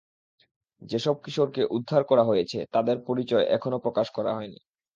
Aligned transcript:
যেসব 0.81 1.15
কিশোরকে 1.23 1.61
উদ্ধার 1.71 2.01
করা 2.03 2.23
হয়েছে, 2.23 2.59
তাদের 2.73 2.97
পরিচয় 3.07 3.45
এখনো 3.49 3.77
প্রকাশ 3.79 4.07
করা 4.11 4.31
হয়নি। 4.33 4.59